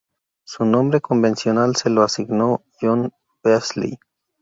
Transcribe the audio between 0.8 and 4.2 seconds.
convencional se lo asignó John Beazley.